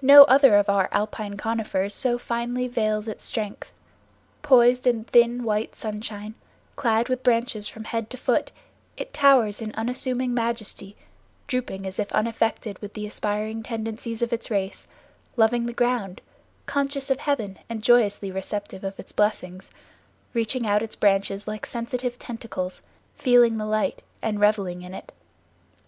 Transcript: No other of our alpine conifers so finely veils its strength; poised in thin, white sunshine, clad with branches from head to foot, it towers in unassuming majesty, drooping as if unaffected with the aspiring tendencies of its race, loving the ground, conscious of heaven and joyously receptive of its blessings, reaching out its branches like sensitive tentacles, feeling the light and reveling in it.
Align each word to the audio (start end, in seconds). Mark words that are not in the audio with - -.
No 0.00 0.22
other 0.26 0.54
of 0.58 0.68
our 0.68 0.88
alpine 0.92 1.36
conifers 1.36 1.92
so 1.92 2.18
finely 2.18 2.68
veils 2.68 3.08
its 3.08 3.24
strength; 3.24 3.72
poised 4.40 4.86
in 4.86 5.02
thin, 5.02 5.42
white 5.42 5.74
sunshine, 5.74 6.36
clad 6.76 7.08
with 7.08 7.24
branches 7.24 7.66
from 7.66 7.82
head 7.82 8.08
to 8.10 8.16
foot, 8.16 8.52
it 8.96 9.12
towers 9.12 9.60
in 9.60 9.72
unassuming 9.74 10.32
majesty, 10.32 10.94
drooping 11.48 11.84
as 11.84 11.98
if 11.98 12.12
unaffected 12.12 12.78
with 12.78 12.94
the 12.94 13.06
aspiring 13.08 13.64
tendencies 13.64 14.22
of 14.22 14.32
its 14.32 14.52
race, 14.52 14.86
loving 15.36 15.66
the 15.66 15.72
ground, 15.72 16.20
conscious 16.66 17.10
of 17.10 17.18
heaven 17.18 17.58
and 17.68 17.82
joyously 17.82 18.30
receptive 18.30 18.84
of 18.84 19.00
its 19.00 19.10
blessings, 19.10 19.72
reaching 20.32 20.64
out 20.64 20.80
its 20.80 20.94
branches 20.94 21.48
like 21.48 21.66
sensitive 21.66 22.20
tentacles, 22.20 22.82
feeling 23.16 23.56
the 23.58 23.66
light 23.66 24.00
and 24.22 24.38
reveling 24.38 24.82
in 24.82 24.94
it. 24.94 25.10